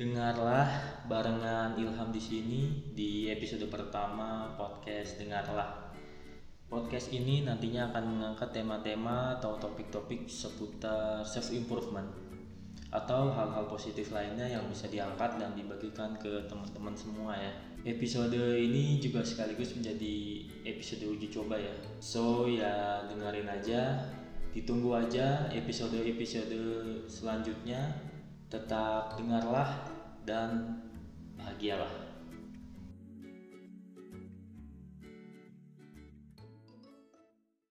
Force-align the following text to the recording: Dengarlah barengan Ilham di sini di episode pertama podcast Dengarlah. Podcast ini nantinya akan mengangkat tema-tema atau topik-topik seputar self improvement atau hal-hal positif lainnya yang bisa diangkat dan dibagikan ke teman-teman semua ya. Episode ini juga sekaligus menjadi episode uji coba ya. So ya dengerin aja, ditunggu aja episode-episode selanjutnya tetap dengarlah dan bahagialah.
Dengarlah 0.00 0.64
barengan 1.12 1.76
Ilham 1.76 2.08
di 2.08 2.16
sini 2.16 2.60
di 2.96 3.28
episode 3.28 3.68
pertama 3.68 4.48
podcast 4.56 5.20
Dengarlah. 5.20 5.92
Podcast 6.72 7.12
ini 7.12 7.44
nantinya 7.44 7.92
akan 7.92 8.04
mengangkat 8.16 8.48
tema-tema 8.48 9.36
atau 9.36 9.60
topik-topik 9.60 10.24
seputar 10.24 11.20
self 11.20 11.52
improvement 11.52 12.08
atau 12.88 13.28
hal-hal 13.28 13.68
positif 13.68 14.08
lainnya 14.08 14.48
yang 14.48 14.64
bisa 14.72 14.88
diangkat 14.88 15.36
dan 15.36 15.52
dibagikan 15.52 16.16
ke 16.16 16.48
teman-teman 16.48 16.96
semua 16.96 17.36
ya. 17.36 17.52
Episode 17.84 18.56
ini 18.56 19.04
juga 19.04 19.20
sekaligus 19.20 19.76
menjadi 19.76 20.48
episode 20.64 21.12
uji 21.12 21.28
coba 21.28 21.60
ya. 21.60 21.76
So 22.00 22.48
ya 22.48 23.04
dengerin 23.04 23.52
aja, 23.52 24.00
ditunggu 24.56 24.96
aja 24.96 25.52
episode-episode 25.52 26.56
selanjutnya 27.04 28.08
tetap 28.50 29.14
dengarlah 29.14 29.99
dan 30.24 30.80
bahagialah. 31.36 32.19